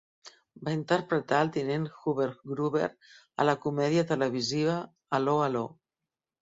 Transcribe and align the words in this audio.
Va 0.67 0.71
interpretar 0.77 1.41
el 1.45 1.51
tinent 1.57 1.85
Hubert 1.99 2.41
Gruber 2.55 2.89
a 3.45 3.49
la 3.49 3.57
comèdia 3.67 4.09
televisiva 4.15 4.81
'Allo 4.89 5.39
'Allo! 5.45 5.67